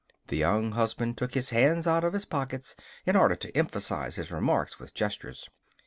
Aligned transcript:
The 0.29 0.37
Young 0.37 0.71
Husband 0.71 1.15
took 1.15 1.35
his 1.35 1.51
hands 1.51 1.85
out 1.85 2.03
of 2.03 2.13
his 2.13 2.25
pockets 2.25 2.75
in 3.05 3.15
order 3.15 3.35
to 3.35 3.55
emphasize 3.55 4.15
his 4.15 4.31
remarks 4.31 4.79
with 4.79 4.95
gestures. 4.95 5.47